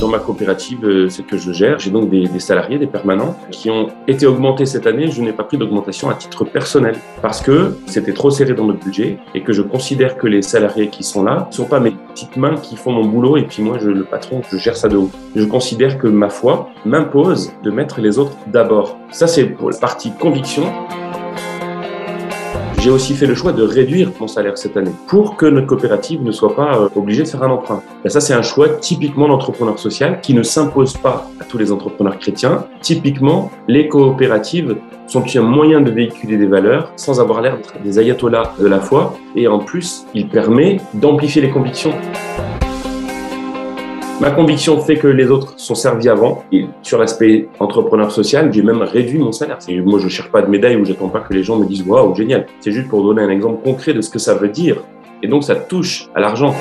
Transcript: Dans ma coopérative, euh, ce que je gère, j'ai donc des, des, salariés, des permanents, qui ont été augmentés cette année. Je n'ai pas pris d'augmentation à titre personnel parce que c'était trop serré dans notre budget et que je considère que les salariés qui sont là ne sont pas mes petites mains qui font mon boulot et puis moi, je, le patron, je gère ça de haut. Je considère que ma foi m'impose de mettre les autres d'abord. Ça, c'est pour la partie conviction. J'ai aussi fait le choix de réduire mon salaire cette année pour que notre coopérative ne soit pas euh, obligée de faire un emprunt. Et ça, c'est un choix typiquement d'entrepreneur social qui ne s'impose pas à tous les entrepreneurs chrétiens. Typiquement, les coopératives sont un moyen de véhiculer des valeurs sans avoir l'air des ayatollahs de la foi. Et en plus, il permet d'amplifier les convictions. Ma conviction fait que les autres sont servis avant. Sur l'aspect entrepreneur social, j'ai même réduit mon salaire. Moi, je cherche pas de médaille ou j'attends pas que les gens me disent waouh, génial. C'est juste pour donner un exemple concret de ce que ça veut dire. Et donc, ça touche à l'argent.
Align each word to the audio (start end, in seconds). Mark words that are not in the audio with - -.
Dans 0.00 0.08
ma 0.08 0.18
coopérative, 0.18 0.84
euh, 0.84 1.08
ce 1.08 1.22
que 1.22 1.38
je 1.38 1.52
gère, 1.52 1.78
j'ai 1.78 1.90
donc 1.90 2.10
des, 2.10 2.28
des, 2.28 2.38
salariés, 2.38 2.78
des 2.78 2.86
permanents, 2.86 3.34
qui 3.50 3.70
ont 3.70 3.88
été 4.06 4.26
augmentés 4.26 4.66
cette 4.66 4.86
année. 4.86 5.10
Je 5.10 5.22
n'ai 5.22 5.32
pas 5.32 5.42
pris 5.42 5.56
d'augmentation 5.56 6.10
à 6.10 6.14
titre 6.14 6.44
personnel 6.44 6.96
parce 7.22 7.40
que 7.40 7.78
c'était 7.86 8.12
trop 8.12 8.30
serré 8.30 8.52
dans 8.52 8.64
notre 8.64 8.84
budget 8.84 9.18
et 9.34 9.42
que 9.42 9.54
je 9.54 9.62
considère 9.62 10.18
que 10.18 10.26
les 10.26 10.42
salariés 10.42 10.88
qui 10.88 11.02
sont 11.02 11.22
là 11.22 11.46
ne 11.50 11.54
sont 11.54 11.64
pas 11.64 11.80
mes 11.80 11.92
petites 11.92 12.36
mains 12.36 12.56
qui 12.56 12.76
font 12.76 12.92
mon 12.92 13.06
boulot 13.06 13.38
et 13.38 13.44
puis 13.44 13.62
moi, 13.62 13.78
je, 13.80 13.88
le 13.88 14.04
patron, 14.04 14.42
je 14.50 14.58
gère 14.58 14.76
ça 14.76 14.88
de 14.88 14.98
haut. 14.98 15.10
Je 15.34 15.44
considère 15.44 15.96
que 15.96 16.08
ma 16.08 16.28
foi 16.28 16.68
m'impose 16.84 17.52
de 17.62 17.70
mettre 17.70 18.02
les 18.02 18.18
autres 18.18 18.36
d'abord. 18.48 18.98
Ça, 19.10 19.26
c'est 19.26 19.44
pour 19.46 19.70
la 19.70 19.78
partie 19.78 20.12
conviction. 20.12 20.64
J'ai 22.78 22.90
aussi 22.90 23.14
fait 23.14 23.26
le 23.26 23.34
choix 23.34 23.52
de 23.52 23.62
réduire 23.62 24.12
mon 24.20 24.28
salaire 24.28 24.56
cette 24.56 24.76
année 24.76 24.92
pour 25.08 25.36
que 25.36 25.46
notre 25.46 25.66
coopérative 25.66 26.22
ne 26.22 26.30
soit 26.30 26.54
pas 26.54 26.78
euh, 26.78 26.88
obligée 26.94 27.22
de 27.24 27.28
faire 27.28 27.42
un 27.42 27.50
emprunt. 27.50 27.82
Et 28.04 28.08
ça, 28.08 28.20
c'est 28.20 28.34
un 28.34 28.42
choix 28.42 28.68
typiquement 28.68 29.26
d'entrepreneur 29.28 29.78
social 29.78 30.20
qui 30.20 30.34
ne 30.34 30.42
s'impose 30.42 30.96
pas 30.96 31.28
à 31.40 31.44
tous 31.44 31.58
les 31.58 31.72
entrepreneurs 31.72 32.18
chrétiens. 32.18 32.66
Typiquement, 32.82 33.50
les 33.66 33.88
coopératives 33.88 34.76
sont 35.08 35.24
un 35.34 35.42
moyen 35.42 35.80
de 35.80 35.90
véhiculer 35.90 36.36
des 36.36 36.46
valeurs 36.46 36.92
sans 36.96 37.20
avoir 37.20 37.40
l'air 37.40 37.58
des 37.82 37.98
ayatollahs 37.98 38.54
de 38.60 38.66
la 38.66 38.80
foi. 38.80 39.16
Et 39.34 39.48
en 39.48 39.58
plus, 39.58 40.06
il 40.14 40.28
permet 40.28 40.78
d'amplifier 40.94 41.42
les 41.42 41.50
convictions. 41.50 41.92
Ma 44.18 44.30
conviction 44.30 44.80
fait 44.80 44.96
que 44.96 45.08
les 45.08 45.30
autres 45.30 45.58
sont 45.58 45.74
servis 45.74 46.08
avant. 46.08 46.42
Sur 46.82 46.98
l'aspect 46.98 47.48
entrepreneur 47.60 48.10
social, 48.10 48.50
j'ai 48.50 48.62
même 48.62 48.80
réduit 48.80 49.18
mon 49.18 49.30
salaire. 49.30 49.58
Moi, 49.84 49.98
je 49.98 50.08
cherche 50.08 50.30
pas 50.30 50.40
de 50.40 50.48
médaille 50.48 50.76
ou 50.76 50.86
j'attends 50.86 51.10
pas 51.10 51.20
que 51.20 51.34
les 51.34 51.42
gens 51.42 51.58
me 51.58 51.66
disent 51.66 51.86
waouh, 51.86 52.14
génial. 52.14 52.46
C'est 52.60 52.72
juste 52.72 52.88
pour 52.88 53.04
donner 53.04 53.22
un 53.22 53.28
exemple 53.28 53.62
concret 53.62 53.92
de 53.92 54.00
ce 54.00 54.08
que 54.08 54.18
ça 54.18 54.34
veut 54.34 54.48
dire. 54.48 54.82
Et 55.22 55.28
donc, 55.28 55.44
ça 55.44 55.54
touche 55.54 56.08
à 56.14 56.20
l'argent. 56.20 56.54